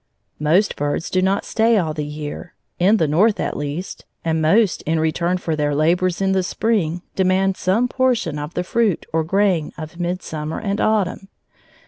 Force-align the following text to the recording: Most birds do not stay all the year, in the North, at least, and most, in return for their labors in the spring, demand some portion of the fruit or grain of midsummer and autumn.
Most 0.39 0.75
birds 0.77 1.11
do 1.11 1.21
not 1.21 1.45
stay 1.45 1.77
all 1.77 1.93
the 1.93 2.03
year, 2.03 2.55
in 2.79 2.97
the 2.97 3.07
North, 3.07 3.39
at 3.39 3.55
least, 3.55 4.03
and 4.25 4.41
most, 4.41 4.81
in 4.87 4.99
return 4.99 5.37
for 5.37 5.55
their 5.55 5.75
labors 5.75 6.21
in 6.21 6.31
the 6.31 6.41
spring, 6.41 7.03
demand 7.15 7.55
some 7.55 7.87
portion 7.87 8.39
of 8.39 8.55
the 8.55 8.63
fruit 8.63 9.05
or 9.13 9.23
grain 9.23 9.71
of 9.77 9.99
midsummer 9.99 10.59
and 10.59 10.81
autumn. 10.81 11.27